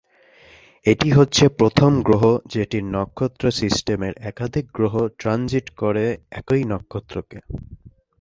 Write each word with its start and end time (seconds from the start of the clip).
এটি 0.85 1.09
হচ্ছে 1.11 1.43
প্রথম 1.59 1.91
গ্রহ 2.01 2.23
যেটির 2.45 2.85
নক্ষত্র 2.95 3.43
সিস্টেমের 3.51 4.13
একাধিক 4.21 4.65
গ্রহ 4.75 4.93
ট্রানজিট 5.19 5.67
করে 5.81 6.05
একই 6.31 6.61
নক্ষত্রকে। 6.71 7.37